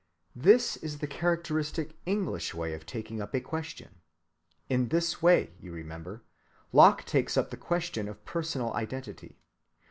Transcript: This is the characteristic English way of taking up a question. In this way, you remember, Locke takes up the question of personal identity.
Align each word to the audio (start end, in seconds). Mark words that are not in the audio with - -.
This 0.35 0.77
is 0.77 0.97
the 0.97 1.05
characteristic 1.05 1.95
English 2.07 2.55
way 2.55 2.73
of 2.73 2.87
taking 2.87 3.21
up 3.21 3.35
a 3.35 3.39
question. 3.39 4.01
In 4.67 4.87
this 4.87 5.21
way, 5.21 5.51
you 5.59 5.71
remember, 5.71 6.23
Locke 6.73 7.05
takes 7.05 7.37
up 7.37 7.51
the 7.51 7.57
question 7.57 8.07
of 8.07 8.25
personal 8.25 8.73
identity. 8.73 9.37